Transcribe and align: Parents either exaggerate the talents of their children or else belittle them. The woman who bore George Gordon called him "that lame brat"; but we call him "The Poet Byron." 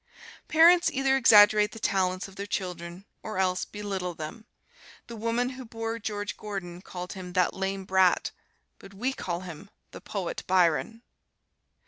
Parents 0.47 0.89
either 0.91 1.15
exaggerate 1.15 1.73
the 1.73 1.79
talents 1.79 2.27
of 2.27 2.35
their 2.35 2.47
children 2.47 3.05
or 3.21 3.37
else 3.37 3.65
belittle 3.65 4.15
them. 4.15 4.45
The 5.05 5.15
woman 5.15 5.49
who 5.49 5.63
bore 5.63 5.99
George 5.99 6.37
Gordon 6.37 6.81
called 6.81 7.13
him 7.13 7.33
"that 7.33 7.53
lame 7.53 7.85
brat"; 7.85 8.31
but 8.79 8.95
we 8.95 9.13
call 9.13 9.41
him 9.41 9.69
"The 9.91 10.01
Poet 10.01 10.41
Byron." 10.47 11.03